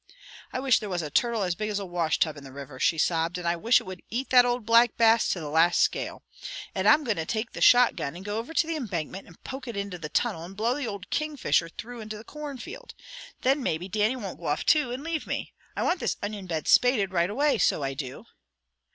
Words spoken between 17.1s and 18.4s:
right away, so I do."